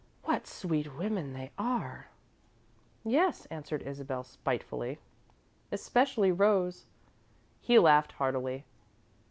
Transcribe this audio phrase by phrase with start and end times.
[0.23, 2.07] "What sweet women they are!"
[3.03, 4.97] "Yes," answered Isabel, spitefully,
[5.71, 6.87] "especially Rose."
[7.61, 8.65] He laughed heartily.